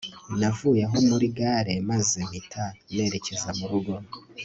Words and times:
Navuye 0.39 0.81
aho 0.87 0.97
muri 1.09 1.27
gare 1.37 1.75
maze 1.89 2.17
mpita 2.27 2.63
nerekeza 2.93 3.49
murugo 3.59 3.91